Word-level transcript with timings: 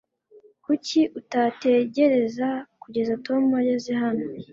kuki 0.65 0.99
utategereza 1.19 2.49
kugeza 2.81 3.13
tom 3.25 3.43
ageze 3.59 3.91
hano 4.03 4.25